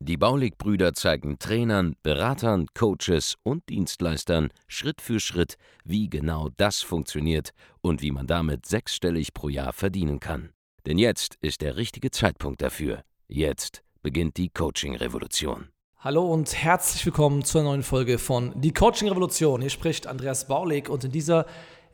[0.00, 7.50] Die Baulig-Brüder zeigen Trainern, Beratern, Coaches und Dienstleistern Schritt für Schritt, wie genau das funktioniert
[7.80, 10.50] und wie man damit sechsstellig pro Jahr verdienen kann.
[10.86, 13.02] Denn jetzt ist der richtige Zeitpunkt dafür.
[13.28, 15.68] Jetzt beginnt die Coaching-Revolution.
[15.98, 19.60] Hallo und herzlich willkommen zur neuen Folge von Die Coaching Revolution.
[19.60, 21.44] Hier spricht Andreas Baulig und in dieser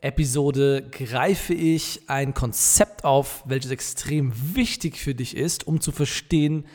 [0.00, 6.66] Episode greife ich ein Konzept auf, welches extrem wichtig für dich ist, um zu verstehen,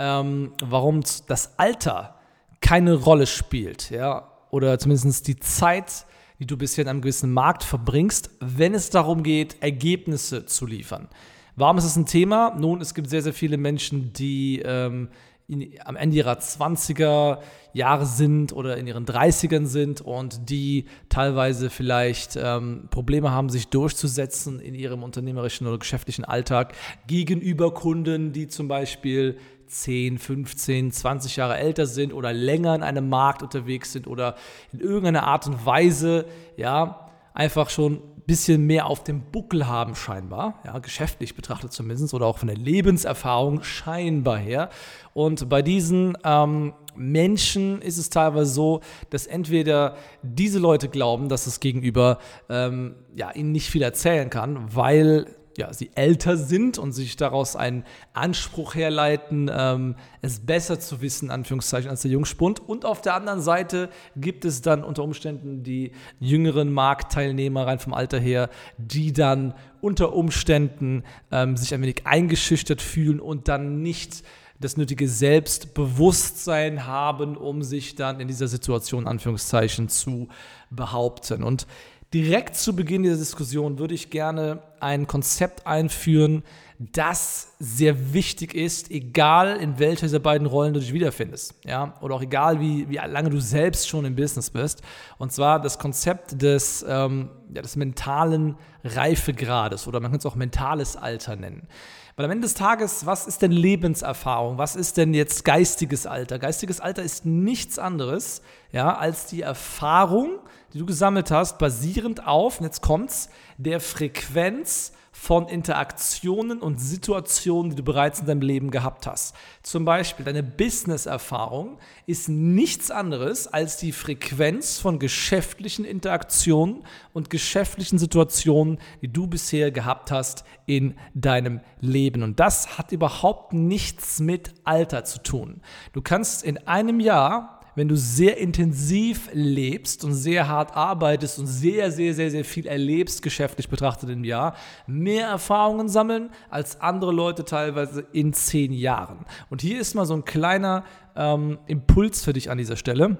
[0.00, 2.16] ähm, warum das Alter
[2.60, 6.06] keine Rolle spielt, ja, oder zumindest die Zeit,
[6.38, 11.08] die du bisher in einem gewissen Markt verbringst, wenn es darum geht, Ergebnisse zu liefern.
[11.54, 12.56] Warum ist das ein Thema?
[12.58, 15.10] Nun, es gibt sehr, sehr viele Menschen, die ähm,
[15.50, 17.38] in, am Ende ihrer 20er
[17.72, 23.68] Jahre sind oder in ihren 30ern sind und die teilweise vielleicht ähm, Probleme haben, sich
[23.68, 26.74] durchzusetzen in ihrem unternehmerischen oder geschäftlichen Alltag
[27.06, 33.08] gegenüber Kunden, die zum Beispiel 10, 15, 20 Jahre älter sind oder länger in einem
[33.08, 34.34] Markt unterwegs sind oder
[34.72, 40.60] in irgendeiner Art und Weise, ja, einfach schon bisschen mehr auf dem Buckel haben scheinbar,
[40.64, 44.70] ja, geschäftlich betrachtet zumindest oder auch von der Lebenserfahrung scheinbar her.
[45.12, 51.44] Und bei diesen ähm, Menschen ist es teilweise so, dass entweder diese Leute glauben, dass
[51.44, 55.26] das Gegenüber ähm, ja, ihnen nicht viel erzählen kann, weil
[55.60, 61.30] ja, sie älter sind und sich daraus einen Anspruch herleiten, ähm, es besser zu wissen,
[61.30, 62.60] Anführungszeichen, als der Jungspund.
[62.66, 67.92] Und auf der anderen Seite gibt es dann unter Umständen die jüngeren Marktteilnehmer rein vom
[67.92, 74.24] Alter her, die dann unter Umständen ähm, sich ein wenig eingeschüchtert fühlen und dann nicht
[74.60, 80.28] das nötige Selbstbewusstsein haben, um sich dann in dieser Situation, Anführungszeichen, zu
[80.70, 81.42] behaupten.
[81.42, 81.66] Und
[82.12, 86.42] direkt zu Beginn dieser Diskussion würde ich gerne ein Konzept einführen,
[86.80, 91.54] das sehr wichtig ist, egal in welcher dieser beiden Rollen du dich wiederfindest.
[91.66, 91.94] Ja?
[92.00, 94.80] Oder auch egal, wie, wie lange du selbst schon im Business bist.
[95.18, 100.36] Und zwar das Konzept des, ähm, ja, des mentalen Reifegrades oder man könnte es auch
[100.36, 101.68] mentales Alter nennen.
[102.16, 104.56] Weil am Ende des Tages, was ist denn Lebenserfahrung?
[104.56, 106.38] Was ist denn jetzt geistiges Alter?
[106.38, 108.40] Geistiges Alter ist nichts anderes
[108.72, 110.38] ja, als die Erfahrung,
[110.72, 117.70] die du gesammelt hast, basierend auf, und jetzt kommt's, der Frequenz von Interaktionen und Situationen,
[117.70, 119.34] die du bereits in deinem Leben gehabt hast.
[119.62, 127.98] Zum Beispiel deine Business-Erfahrung ist nichts anderes als die Frequenz von geschäftlichen Interaktionen und geschäftlichen
[127.98, 132.22] Situationen, die du bisher gehabt hast in deinem Leben.
[132.22, 135.60] Und das hat überhaupt nichts mit Alter zu tun.
[135.92, 141.46] Du kannst in einem Jahr wenn du sehr intensiv lebst und sehr hart arbeitest und
[141.46, 144.54] sehr, sehr, sehr, sehr viel erlebst, geschäftlich betrachtet im Jahr,
[144.86, 149.24] mehr Erfahrungen sammeln als andere Leute teilweise in zehn Jahren.
[149.48, 150.84] Und hier ist mal so ein kleiner
[151.16, 153.18] ähm, Impuls für dich an dieser Stelle.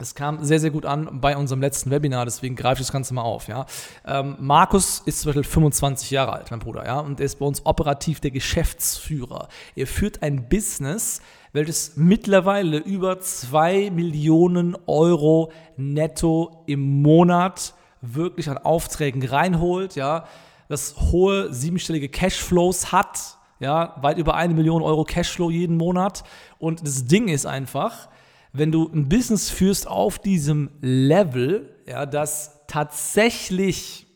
[0.00, 3.14] Es kam sehr, sehr gut an bei unserem letzten Webinar, deswegen greife ich das Ganze
[3.14, 3.48] mal auf.
[3.48, 3.66] Ja.
[4.06, 7.46] Ähm, Markus ist zum Beispiel 25 Jahre alt, mein Bruder, ja, und er ist bei
[7.46, 9.48] uns operativ der Geschäftsführer.
[9.74, 11.20] Er führt ein Business,
[11.52, 20.24] welches mittlerweile über 2 Millionen Euro netto im Monat wirklich an Aufträgen reinholt, ja,
[20.68, 26.22] das hohe siebenstellige Cashflows hat, ja, weit über eine Million Euro Cashflow jeden Monat.
[26.58, 28.08] Und das Ding ist einfach,
[28.52, 34.06] wenn du ein Business führst auf diesem Level, ja, das tatsächlich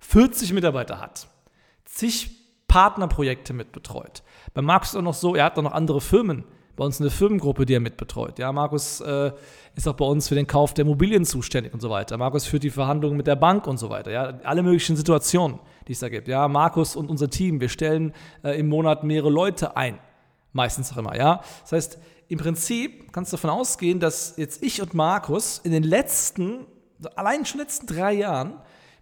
[0.00, 1.28] 40 Mitarbeiter hat,
[1.84, 2.30] zig
[2.68, 4.22] Partnerprojekte mitbetreut,
[4.54, 6.44] bei Markus ist auch noch so, er hat auch noch andere Firmen
[6.76, 8.38] bei uns eine Firmengruppe, die er mitbetreut.
[8.38, 9.32] Ja, Markus äh,
[9.76, 12.16] ist auch bei uns für den Kauf der Immobilien zuständig und so weiter.
[12.16, 14.10] Markus führt die Verhandlungen mit der Bank und so weiter.
[14.10, 16.26] Ja, alle möglichen Situationen, die es da gibt.
[16.26, 18.12] Ja, Markus und unser Team, wir stellen
[18.42, 19.98] äh, im Monat mehrere Leute ein.
[20.52, 21.42] Meistens auch immer, ja.
[21.62, 21.98] Das heißt,
[22.28, 26.66] im Prinzip kannst du davon ausgehen, dass jetzt ich und Markus in den letzten,
[27.16, 28.54] allein schon letzten drei Jahren,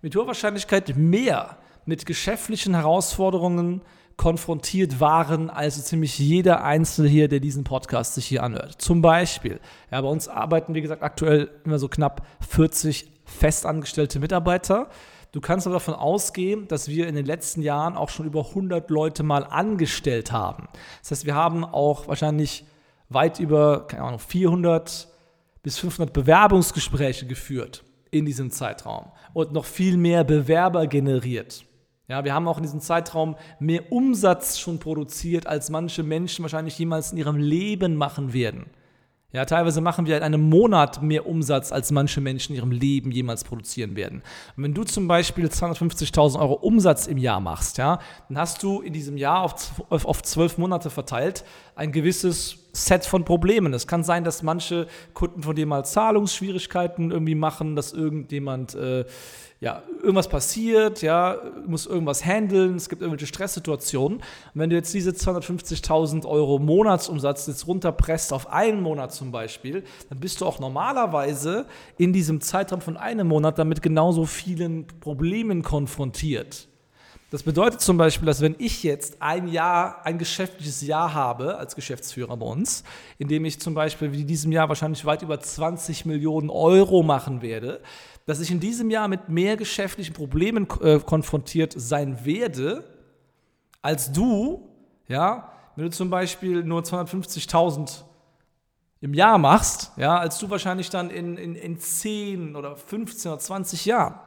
[0.02, 3.82] mit hoher Wahrscheinlichkeit mehr mit geschäftlichen Herausforderungen
[4.16, 8.80] konfrontiert waren, also ziemlich jeder Einzelne hier, der diesen Podcast sich hier anhört.
[8.80, 9.60] Zum Beispiel,
[9.90, 14.88] ja, bei uns arbeiten, wie gesagt, aktuell immer so knapp 40 festangestellte Mitarbeiter.
[15.32, 18.90] Du kannst aber davon ausgehen, dass wir in den letzten Jahren auch schon über 100
[18.90, 20.68] Leute mal angestellt haben.
[21.00, 22.66] Das heißt, wir haben auch wahrscheinlich
[23.08, 25.08] weit über, keine Ahnung, 400
[25.62, 31.64] bis 500 Bewerbungsgespräche geführt in diesem Zeitraum und noch viel mehr Bewerber generiert.
[32.12, 36.78] Ja, wir haben auch in diesem Zeitraum mehr Umsatz schon produziert, als manche Menschen wahrscheinlich
[36.78, 38.66] jemals in ihrem Leben machen werden.
[39.32, 43.12] Ja, teilweise machen wir in einem Monat mehr Umsatz, als manche Menschen in ihrem Leben
[43.12, 44.20] jemals produzieren werden.
[44.58, 47.98] Und wenn du zum Beispiel 250.000 Euro Umsatz im Jahr machst, ja,
[48.28, 53.24] dann hast du in diesem Jahr auf, auf zwölf Monate verteilt ein gewisses Set von
[53.24, 53.72] Problemen.
[53.72, 59.06] Es kann sein, dass manche Kunden von dir mal Zahlungsschwierigkeiten irgendwie machen, dass irgendjemand äh,
[59.62, 61.36] ja, irgendwas passiert, ja,
[61.68, 64.18] muss irgendwas handeln, es gibt irgendwelche Stresssituationen.
[64.18, 64.24] Und
[64.54, 70.18] wenn du jetzt diese 250.000 Euro Monatsumsatz jetzt runterpresst auf einen Monat zum Beispiel, dann
[70.18, 71.66] bist du auch normalerweise
[71.96, 76.66] in diesem Zeitraum von einem Monat damit genauso vielen Problemen konfrontiert.
[77.32, 81.74] Das bedeutet zum Beispiel, dass wenn ich jetzt ein Jahr, ein geschäftliches Jahr habe als
[81.74, 82.84] Geschäftsführer bei uns,
[83.16, 87.02] in dem ich zum Beispiel wie in diesem Jahr wahrscheinlich weit über 20 Millionen Euro
[87.02, 87.80] machen werde,
[88.26, 92.84] dass ich in diesem Jahr mit mehr geschäftlichen Problemen äh, konfrontiert sein werde,
[93.80, 94.68] als du,
[95.08, 98.02] ja, wenn du zum Beispiel nur 250.000
[99.00, 103.40] im Jahr machst, ja, als du wahrscheinlich dann in, in, in 10 oder 15 oder
[103.40, 104.20] 20 Jahren.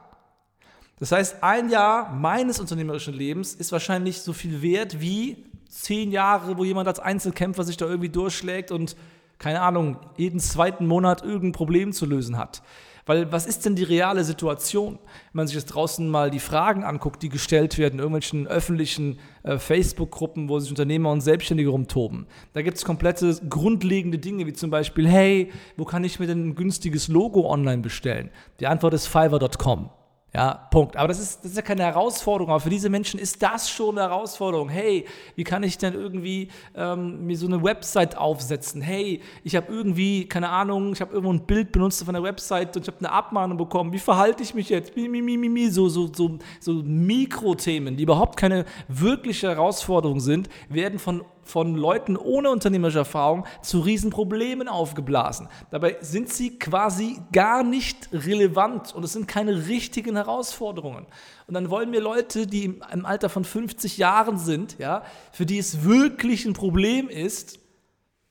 [0.98, 6.56] Das heißt, ein Jahr meines unternehmerischen Lebens ist wahrscheinlich so viel wert wie zehn Jahre,
[6.56, 8.96] wo jemand als Einzelkämpfer sich da irgendwie durchschlägt und,
[9.38, 12.62] keine Ahnung, jeden zweiten Monat irgendein Problem zu lösen hat.
[13.04, 14.94] Weil was ist denn die reale Situation?
[14.94, 19.20] Wenn man sich jetzt draußen mal die Fragen anguckt, die gestellt werden, in irgendwelchen öffentlichen
[19.44, 22.26] äh, Facebook-Gruppen, wo sich Unternehmer und Selbstständige rumtoben.
[22.52, 26.48] Da gibt es komplette grundlegende Dinge, wie zum Beispiel, hey, wo kann ich mir denn
[26.48, 28.30] ein günstiges Logo online bestellen?
[28.58, 29.90] Die Antwort ist fiverr.com.
[30.34, 30.96] Ja, Punkt.
[30.96, 32.50] Aber das ist, das ist ja keine Herausforderung.
[32.50, 34.68] Aber für diese Menschen ist das schon eine Herausforderung.
[34.68, 38.82] Hey, wie kann ich denn irgendwie ähm, mir so eine Website aufsetzen?
[38.82, 42.76] Hey, ich habe irgendwie, keine Ahnung, ich habe irgendwo ein Bild benutzt auf einer Website
[42.76, 43.92] und ich habe eine Abmahnung bekommen.
[43.92, 44.94] Wie verhalte ich mich jetzt?
[44.94, 45.70] Mi, mi, mi, mi.
[45.70, 52.16] So, so, so, so Mikrothemen, die überhaupt keine wirkliche Herausforderung sind, werden von von Leuten
[52.16, 55.48] ohne unternehmerische Erfahrung zu Riesenproblemen aufgeblasen.
[55.70, 61.06] Dabei sind sie quasi gar nicht relevant und es sind keine richtigen Herausforderungen.
[61.46, 65.58] Und dann wollen mir Leute, die im Alter von 50 Jahren sind, ja, für die
[65.58, 67.60] es wirklich ein Problem ist,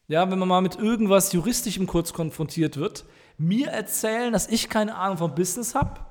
[0.07, 3.05] ja, wenn man mal mit irgendwas Juristischem kurz konfrontiert wird,
[3.37, 6.04] mir erzählen, dass ich keine Ahnung vom Business habe,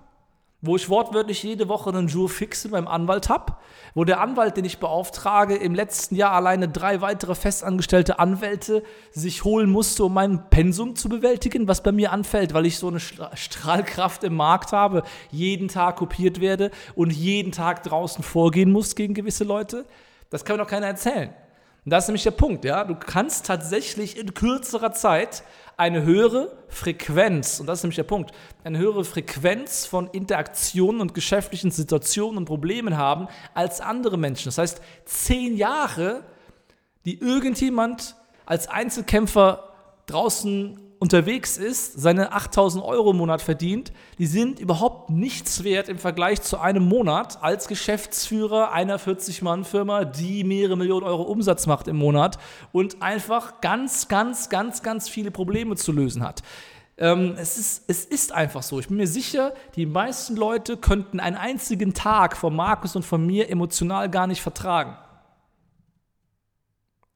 [0.66, 3.56] wo ich wortwörtlich jede Woche einen Jour fixe beim Anwalt habe,
[3.94, 8.82] wo der Anwalt, den ich beauftrage, im letzten Jahr alleine drei weitere festangestellte Anwälte
[9.12, 12.88] sich holen musste, um mein Pensum zu bewältigen, was bei mir anfällt, weil ich so
[12.88, 18.94] eine Strahlkraft im Markt habe, jeden Tag kopiert werde und jeden Tag draußen vorgehen muss
[18.94, 19.84] gegen gewisse Leute.
[20.30, 21.34] Das kann mir doch keiner erzählen.
[21.84, 22.84] Und das ist nämlich der Punkt, ja.
[22.84, 25.44] Du kannst tatsächlich in kürzerer Zeit
[25.76, 28.32] eine höhere Frequenz, und das ist nämlich der Punkt,
[28.62, 34.46] eine höhere Frequenz von Interaktionen und geschäftlichen Situationen und Problemen haben als andere Menschen.
[34.46, 36.24] Das heißt, zehn Jahre,
[37.04, 38.16] die irgendjemand
[38.46, 39.70] als Einzelkämpfer
[40.06, 45.98] draußen unterwegs ist, seine 8000 Euro im Monat verdient, die sind überhaupt nichts wert im
[45.98, 51.96] Vergleich zu einem Monat als Geschäftsführer einer 40-Mann-Firma, die mehrere Millionen Euro Umsatz macht im
[51.96, 52.38] Monat
[52.72, 56.42] und einfach ganz, ganz, ganz, ganz viele Probleme zu lösen hat.
[56.96, 58.80] Ähm, es, ist, es ist einfach so.
[58.80, 63.26] Ich bin mir sicher, die meisten Leute könnten einen einzigen Tag von Markus und von
[63.26, 64.96] mir emotional gar nicht vertragen.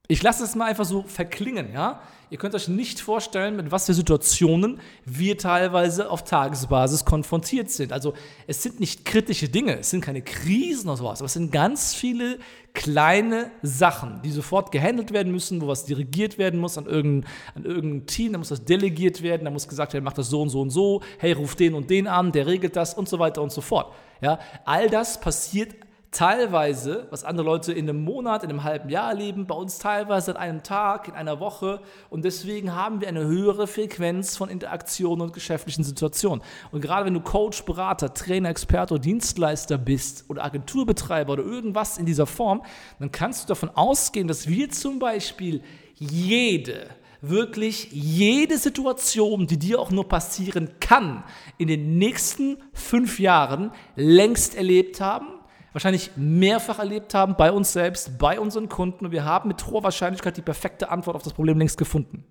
[0.09, 2.03] Ich lasse es mal einfach so verklingen, ja.
[2.31, 7.93] Ihr könnt euch nicht vorstellen, mit was für Situationen wir teilweise auf Tagesbasis konfrontiert sind.
[7.93, 8.13] Also
[8.47, 11.95] es sind nicht kritische Dinge, es sind keine Krisen oder sowas, aber es sind ganz
[11.95, 12.39] viele
[12.75, 17.65] kleine Sachen, die sofort gehandelt werden müssen, wo was dirigiert werden muss an irgendein, an
[17.65, 20.51] irgendein Team, da muss das delegiert werden, da muss gesagt werden, mach das so und
[20.51, 23.43] so und so, hey, ruf den und den an, der regelt das und so weiter
[23.43, 23.93] und so fort.
[24.21, 25.75] Ja, all das passiert
[26.11, 30.33] teilweise, was andere Leute in einem Monat, in einem halben Jahr erleben, bei uns teilweise
[30.33, 31.81] an einem Tag, in einer Woche.
[32.09, 36.43] Und deswegen haben wir eine höhere Frequenz von Interaktionen und geschäftlichen Situationen.
[36.73, 41.99] Und gerade wenn du Coach, Berater, Trainer, Experte oder Dienstleister bist oder Agenturbetreiber oder irgendwas
[41.99, 42.63] in dieser Form,
[42.99, 45.63] dann kannst du davon ausgehen, dass wir zum Beispiel
[45.95, 46.87] jede
[47.21, 51.25] wirklich jede Situation, die dir auch nur passieren kann,
[51.59, 55.38] in den nächsten fünf Jahren längst erlebt haben
[55.79, 59.85] wahrscheinlich mehrfach erlebt haben bei uns selbst, bei unseren Kunden und wir haben mit hoher
[59.85, 62.25] Wahrscheinlichkeit die perfekte Antwort auf das Problem längst gefunden.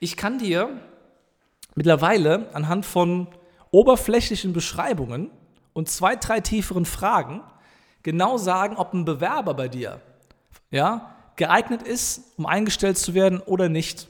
[0.00, 0.68] Ich kann dir
[1.74, 3.26] mittlerweile anhand von
[3.70, 5.30] oberflächlichen Beschreibungen
[5.72, 7.40] und zwei, drei tieferen Fragen
[8.02, 10.02] genau sagen, ob ein Bewerber bei dir
[10.70, 14.08] ja, geeignet ist, um eingestellt zu werden oder nicht.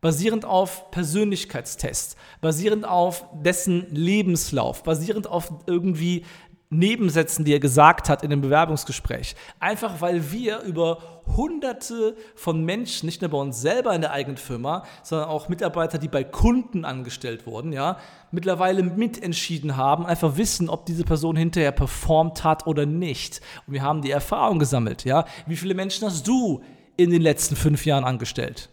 [0.00, 6.24] basierend auf Persönlichkeitstests, basierend auf dessen Lebenslauf, basierend auf irgendwie
[6.72, 9.34] Nebensätzen, die er gesagt hat in dem Bewerbungsgespräch.
[9.58, 14.36] Einfach weil wir über hunderte von Menschen, nicht nur bei uns selber in der eigenen
[14.36, 17.98] Firma, sondern auch Mitarbeiter, die bei Kunden angestellt wurden, ja,
[18.30, 23.40] mittlerweile mitentschieden haben, einfach wissen, ob diese Person hinterher performt hat oder nicht.
[23.66, 25.24] Und wir haben die Erfahrung gesammelt, ja.
[25.46, 26.62] Wie viele Menschen hast du
[26.96, 28.68] in den letzten fünf Jahren angestellt?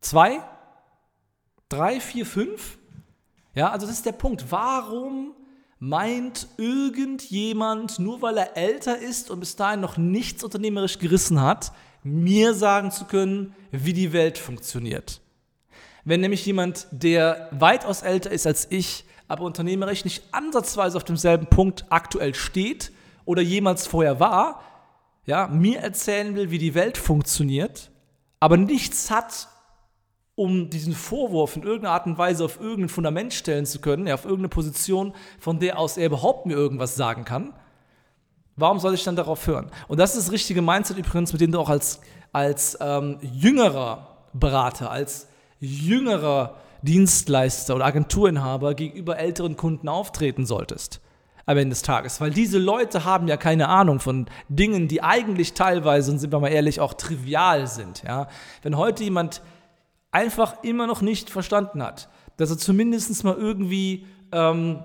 [0.00, 0.38] Zwei?
[1.68, 2.78] Drei, vier, fünf?
[3.52, 4.44] Ja, also das ist der Punkt.
[4.50, 5.34] Warum
[5.80, 11.72] meint irgendjemand, nur weil er älter ist und bis dahin noch nichts unternehmerisch gerissen hat,
[12.02, 15.20] mir sagen zu können, wie die Welt funktioniert.
[16.04, 21.46] Wenn nämlich jemand, der weitaus älter ist als ich, aber unternehmerisch nicht ansatzweise auf demselben
[21.46, 22.92] Punkt aktuell steht
[23.24, 24.62] oder jemals vorher war,
[25.24, 27.90] ja, mir erzählen will, wie die Welt funktioniert,
[28.38, 29.48] aber nichts hat,
[30.40, 34.14] um diesen Vorwurf in irgendeiner Art und Weise auf irgendein Fundament stellen zu können, ja,
[34.14, 37.52] auf irgendeine Position, von der aus er überhaupt mir irgendwas sagen kann,
[38.56, 39.70] warum soll ich dann darauf hören?
[39.86, 42.00] Und das ist das richtige Mindset übrigens, mit dem du auch als,
[42.32, 45.28] als ähm, jüngerer Berater, als
[45.60, 51.02] jüngerer Dienstleister oder Agenturinhaber gegenüber älteren Kunden auftreten solltest
[51.44, 52.18] am Ende des Tages.
[52.18, 56.40] Weil diese Leute haben ja keine Ahnung von Dingen, die eigentlich teilweise, und sind wir
[56.40, 58.04] mal ehrlich, auch trivial sind.
[58.04, 58.28] Ja?
[58.62, 59.42] Wenn heute jemand
[60.12, 64.82] einfach immer noch nicht verstanden hat, dass er zumindest mal irgendwie ähm,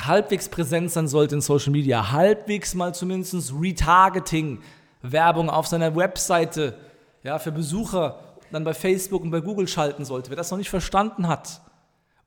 [0.00, 4.60] halbwegs präsent sein sollte in Social Media, halbwegs mal zumindest Retargeting,
[5.02, 6.74] Werbung auf seiner Webseite,
[7.22, 8.18] ja, für Besucher
[8.52, 10.30] dann bei Facebook und bei Google schalten sollte.
[10.30, 11.60] Wer das noch nicht verstanden hat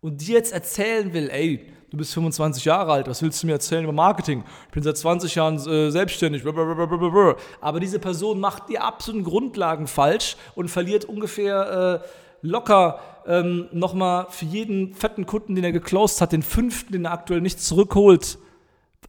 [0.01, 3.53] und dir jetzt erzählen will, ey, du bist 25 Jahre alt, was willst du mir
[3.53, 4.43] erzählen über Marketing?
[4.67, 6.43] Ich bin seit 20 Jahren äh, selbstständig.
[6.45, 12.07] Aber diese Person macht die absoluten Grundlagen falsch und verliert ungefähr äh,
[12.41, 17.11] locker ähm, nochmal für jeden fetten Kunden, den er geclosed hat, den fünften, den er
[17.11, 18.37] aktuell nicht zurückholt,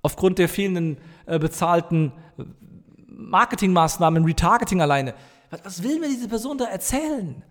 [0.03, 2.45] aufgrund der fehlenden äh, bezahlten äh,
[3.09, 5.15] Marketingmaßnahmen, Retargeting alleine.
[5.51, 7.43] Was, was will mir diese Person da erzählen?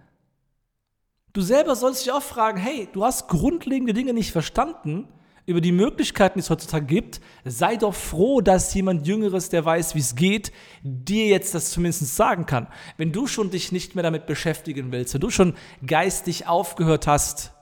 [1.32, 5.08] Du selber sollst dich auch fragen, hey, du hast grundlegende Dinge nicht verstanden
[5.46, 9.96] über die Möglichkeiten, die es heutzutage gibt, sei doch froh, dass jemand Jüngeres, der weiß,
[9.96, 10.52] wie es geht,
[10.84, 12.68] dir jetzt das zumindest sagen kann.
[12.98, 15.54] Wenn du schon dich nicht mehr damit beschäftigen willst, wenn du schon
[15.86, 17.54] geistig aufgehört hast,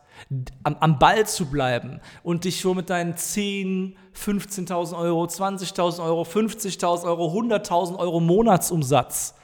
[0.63, 6.23] am, am Ball zu bleiben und dich schon mit deinen 10, 15.000 Euro, 20.000 Euro,
[6.23, 9.36] 50.000 Euro, 100.000 Euro Monatsumsatz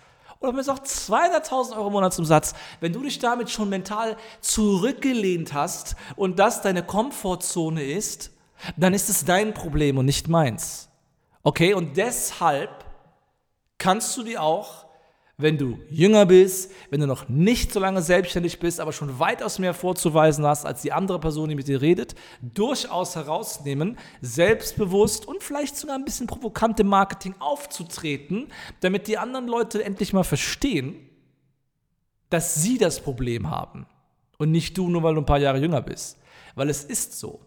[0.44, 6.38] oder mir auch 200.000 Euro Monatsumsatz, wenn du dich damit schon mental zurückgelehnt hast und
[6.38, 8.32] das deine Komfortzone ist,
[8.78, 10.90] dann ist es dein Problem und nicht meins.
[11.44, 12.70] Okay, und deshalb
[13.78, 14.86] kannst du dir auch,
[15.38, 19.58] wenn du jünger bist, wenn du noch nicht so lange selbstständig bist, aber schon weitaus
[19.58, 25.42] mehr vorzuweisen hast als die andere Person, die mit dir redet, durchaus herausnehmen, selbstbewusst und
[25.42, 28.48] vielleicht sogar ein bisschen provokant im Marketing aufzutreten,
[28.82, 31.10] damit die anderen Leute endlich mal verstehen,
[32.30, 33.88] dass sie das Problem haben
[34.38, 36.20] und nicht du, nur weil du ein paar Jahre jünger bist.
[36.56, 37.42] Weil es ist so.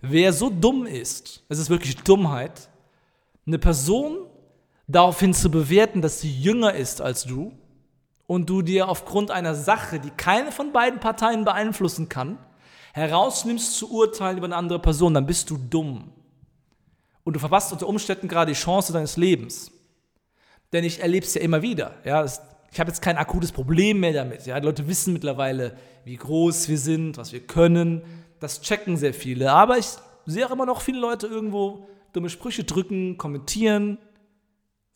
[0.00, 2.70] Wer so dumm ist, es ist wirklich Dummheit,
[3.46, 4.26] eine Person
[4.86, 7.52] daraufhin zu bewerten, dass sie jünger ist als du
[8.26, 12.38] und du dir aufgrund einer Sache, die keine von beiden Parteien beeinflussen kann,
[12.92, 16.12] herausnimmst zu urteilen über eine andere Person, dann bist du dumm.
[17.24, 19.72] Und du verpasst unter Umständen gerade die Chance deines Lebens.
[20.72, 21.94] Denn ich erlebe es ja immer wieder.
[22.04, 24.46] Ja, ich habe jetzt kein akutes Problem mehr damit.
[24.46, 28.02] Ja, die Leute wissen mittlerweile, wie groß wir sind, was wir können
[28.40, 29.52] das checken sehr viele.
[29.52, 29.86] Aber ich
[30.26, 33.98] sehe auch immer noch viele Leute irgendwo dumme Sprüche drücken, kommentieren.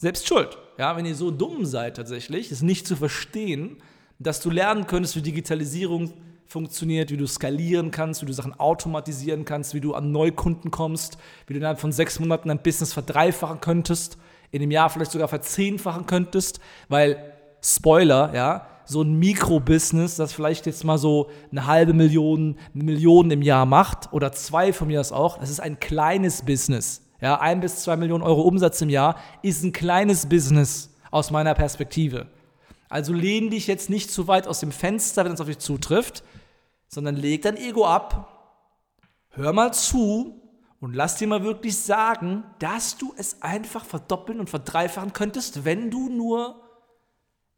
[0.00, 0.56] Selbst schuld.
[0.78, 3.76] Ja, wenn ihr so dumm seid tatsächlich, ist nicht zu verstehen,
[4.18, 6.14] dass du lernen könntest, wie Digitalisierung
[6.46, 11.18] funktioniert, wie du skalieren kannst, wie du Sachen automatisieren kannst, wie du an Neukunden kommst,
[11.46, 14.16] wie du innerhalb von sechs Monaten dein Business verdreifachen könntest,
[14.52, 20.64] in einem Jahr vielleicht sogar verzehnfachen könntest, weil Spoiler, ja, so ein Mikrobusiness, das vielleicht
[20.64, 24.98] jetzt mal so eine halbe Million, eine Million im Jahr macht oder zwei von mir
[24.98, 27.02] aus auch, das ist ein kleines Business.
[27.20, 31.54] Ja, ein bis zwei Millionen Euro Umsatz im Jahr ist ein kleines Business aus meiner
[31.54, 32.28] Perspektive.
[32.88, 36.24] Also lehn dich jetzt nicht zu weit aus dem Fenster, wenn es auf dich zutrifft,
[36.88, 38.58] sondern leg dein Ego ab,
[39.30, 40.40] hör mal zu
[40.80, 45.90] und lass dir mal wirklich sagen, dass du es einfach verdoppeln und verdreifachen könntest, wenn
[45.90, 46.62] du nur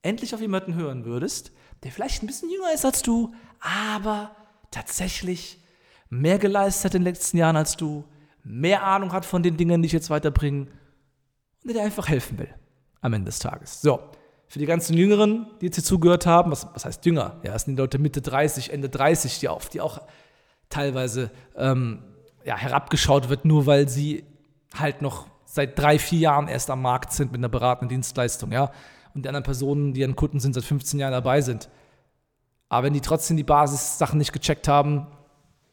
[0.02, 1.52] endlich auf jemanden hören würdest,
[1.84, 4.34] der vielleicht ein bisschen jünger ist als du, aber
[4.70, 5.60] tatsächlich
[6.10, 8.04] mehr geleistet hat in den letzten Jahren als du,
[8.44, 10.70] mehr Ahnung hat von den Dingen, die ich jetzt weiterbringe und
[11.64, 12.48] der dir einfach helfen will
[13.00, 13.80] am Ende des Tages.
[13.82, 14.00] So,
[14.48, 17.40] Für die ganzen Jüngeren, die jetzt hier zugehört haben, was, was heißt Jünger?
[17.42, 20.00] Ja, es sind die Leute Mitte 30, Ende 30, die, auf, die auch
[20.68, 22.02] teilweise ähm,
[22.44, 24.24] ja, herabgeschaut wird, nur weil sie
[24.74, 28.70] halt noch seit drei, vier Jahren erst am Markt sind mit einer beratenden Dienstleistung, ja.
[29.14, 31.68] Und die anderen Personen, die an Kunden sind, seit 15 Jahren dabei sind.
[32.70, 35.06] Aber wenn die trotzdem die Basis-Sachen nicht gecheckt haben,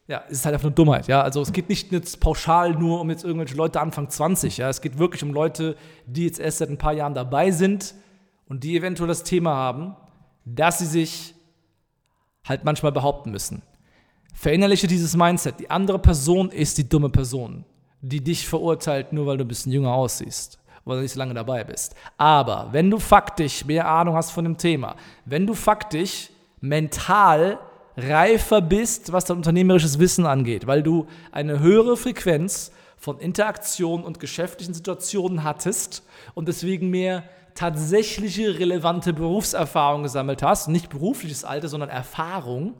[0.09, 1.21] ja, ist es halt einfach eine Dummheit, ja.
[1.21, 4.67] Also es geht nicht jetzt pauschal nur um jetzt irgendwelche Leute Anfang 20, ja.
[4.67, 5.75] Es geht wirklich um Leute,
[6.07, 7.93] die jetzt erst seit ein paar Jahren dabei sind
[8.47, 9.95] und die eventuell das Thema haben,
[10.45, 11.35] dass sie sich
[12.43, 13.61] halt manchmal behaupten müssen.
[14.33, 15.59] Verinnerliche dieses Mindset.
[15.59, 17.63] Die andere Person ist die dumme Person,
[18.01, 21.35] die dich verurteilt, nur weil du ein bisschen jünger aussiehst, weil du nicht so lange
[21.35, 21.93] dabei bist.
[22.17, 27.59] Aber wenn du faktisch mehr Ahnung hast von dem Thema, wenn du faktisch mental
[27.99, 34.19] reifer bist, was dein unternehmerisches Wissen angeht, weil du eine höhere Frequenz von Interaktion und
[34.19, 36.03] geschäftlichen Situationen hattest
[36.33, 37.23] und deswegen mehr
[37.55, 42.75] tatsächliche relevante Berufserfahrung gesammelt hast, nicht berufliches Alter, sondern Erfahrung,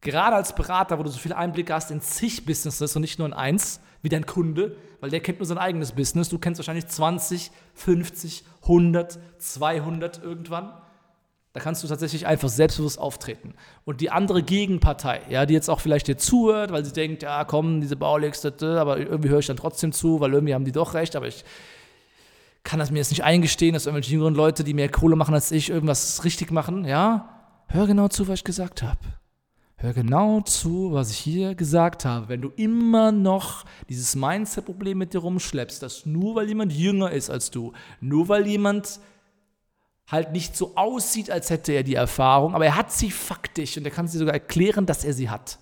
[0.00, 3.28] gerade als Berater, wo du so viel Einblick hast in zig Businesses und nicht nur
[3.28, 6.86] in eins, wie dein Kunde, weil der kennt nur sein eigenes Business, du kennst wahrscheinlich
[6.86, 10.72] 20, 50, 100, 200 irgendwann.
[11.52, 13.54] Da kannst du tatsächlich einfach selbstbewusst auftreten.
[13.84, 17.44] Und die andere Gegenpartei, ja, die jetzt auch vielleicht dir zuhört, weil sie denkt, ja,
[17.44, 20.94] komm, diese Baulegs, aber irgendwie höre ich dann trotzdem zu, weil irgendwie haben die doch
[20.94, 21.44] recht, aber ich
[22.62, 25.50] kann das mir jetzt nicht eingestehen, dass irgendwelche jüngeren Leute, die mehr Kohle machen als
[25.50, 27.28] ich, irgendwas richtig machen, ja?
[27.66, 28.98] Hör genau zu, was ich gesagt habe.
[29.76, 32.28] Hör genau zu, was ich hier gesagt habe.
[32.28, 37.30] Wenn du immer noch dieses Mindset-Problem mit dir rumschleppst, dass nur weil jemand jünger ist
[37.30, 39.00] als du, nur weil jemand
[40.10, 43.84] halt nicht so aussieht, als hätte er die Erfahrung, aber er hat sie faktisch und
[43.84, 45.58] er kann sie sogar erklären, dass er sie hat.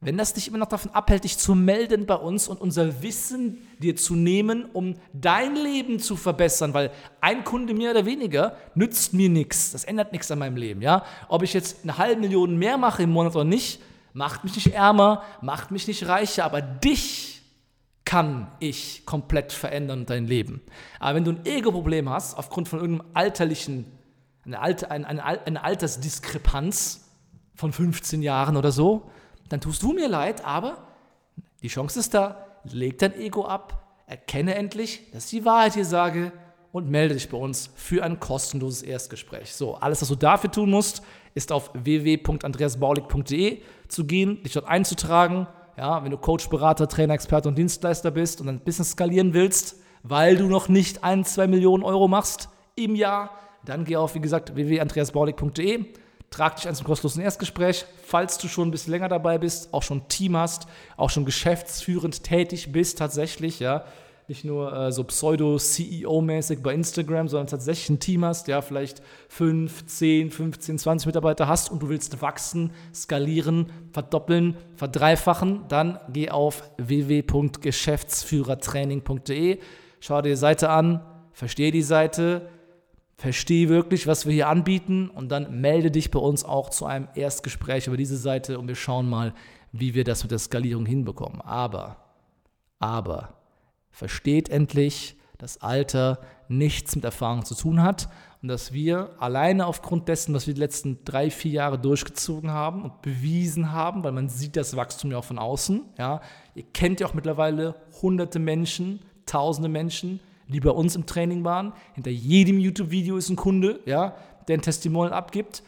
[0.00, 3.66] Wenn das dich immer noch davon abhält, dich zu melden bei uns und unser Wissen
[3.78, 6.90] dir zu nehmen, um dein Leben zu verbessern, weil
[7.22, 11.04] ein Kunde mehr oder weniger nützt mir nichts, das ändert nichts an meinem Leben, ja?
[11.28, 13.80] Ob ich jetzt eine halbe Million mehr mache im Monat oder nicht,
[14.12, 17.33] macht mich nicht ärmer, macht mich nicht reicher, aber dich
[18.04, 20.60] kann ich komplett verändern, dein Leben.
[21.00, 23.86] Aber wenn du ein Ego-Problem hast, aufgrund von irgendeinem alterlichen,
[24.44, 27.08] eine, Alter, eine, eine, eine Altersdiskrepanz
[27.54, 29.10] von 15 Jahren oder so,
[29.48, 30.86] dann tust du mir leid, aber
[31.62, 32.46] die Chance ist da.
[32.64, 36.32] Leg dein Ego ab, erkenne endlich, dass ich die Wahrheit hier sage
[36.72, 39.54] und melde dich bei uns für ein kostenloses Erstgespräch.
[39.54, 41.02] So, alles, was du dafür tun musst,
[41.34, 45.46] ist auf www.andreasbaulig.de zu gehen, dich dort einzutragen.
[45.76, 49.76] Ja, wenn du Coach, Berater, Trainer, Experte und Dienstleister bist und ein Business skalieren willst,
[50.02, 53.30] weil du noch nicht ein, zwei Millionen Euro machst im Jahr,
[53.64, 55.86] dann geh auf, wie gesagt, www.andreasbaulig.de
[56.34, 59.84] Trag dich ein zum kostenlosen Erstgespräch, falls du schon ein bisschen länger dabei bist, auch
[59.84, 63.84] schon ein Team hast, auch schon geschäftsführend tätig bist tatsächlich, ja.
[64.26, 69.84] Nicht nur äh, so pseudo-CEO-mäßig bei Instagram, sondern tatsächlich ein Team hast, ja, vielleicht 5,
[69.84, 76.62] 10, 15, 20 Mitarbeiter hast und du willst wachsen, skalieren, verdoppeln, verdreifachen, dann geh auf
[76.78, 79.58] www.geschäftsführertraining.de,
[80.00, 82.48] schau dir die Seite an, verstehe die Seite,
[83.16, 87.08] verstehe wirklich, was wir hier anbieten und dann melde dich bei uns auch zu einem
[87.14, 89.34] Erstgespräch über diese Seite und wir schauen mal,
[89.72, 91.42] wie wir das mit der Skalierung hinbekommen.
[91.42, 91.98] Aber,
[92.78, 93.43] aber,
[93.94, 98.08] versteht endlich, dass Alter nichts mit Erfahrung zu tun hat
[98.42, 102.82] und dass wir alleine aufgrund dessen, was wir die letzten drei, vier Jahre durchgezogen haben
[102.82, 106.20] und bewiesen haben, weil man sieht das Wachstum ja auch von außen, ja,
[106.54, 111.72] ihr kennt ja auch mittlerweile hunderte Menschen, tausende Menschen, die bei uns im Training waren.
[111.94, 114.16] Hinter jedem YouTube-Video ist ein Kunde, ja,
[114.48, 115.62] der ein Testimonial abgibt.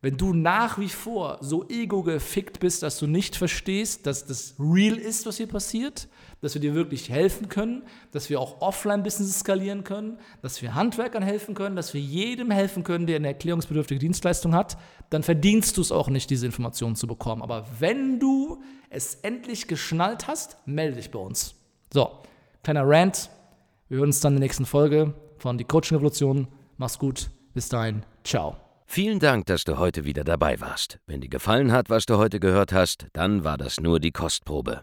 [0.00, 4.96] Wenn du nach wie vor so ego-gefickt bist, dass du nicht verstehst, dass das real
[4.96, 6.08] ist, was hier passiert,
[6.40, 11.22] dass wir dir wirklich helfen können, dass wir auch Offline-Business skalieren können, dass wir Handwerkern
[11.22, 14.76] helfen können, dass wir jedem helfen können, der eine erklärungsbedürftige Dienstleistung hat,
[15.10, 17.42] dann verdienst du es auch nicht, diese Informationen zu bekommen.
[17.42, 21.54] Aber wenn du es endlich geschnallt hast, melde dich bei uns.
[21.92, 22.10] So,
[22.62, 23.30] kleiner Rant,
[23.88, 26.48] wir hören uns dann in der nächsten Folge von Die Coaching Revolution.
[26.76, 27.30] Mach's gut.
[27.54, 28.02] Bis dahin.
[28.24, 28.56] Ciao.
[28.84, 30.98] Vielen Dank, dass du heute wieder dabei warst.
[31.06, 34.82] Wenn dir gefallen hat, was du heute gehört hast, dann war das nur die Kostprobe.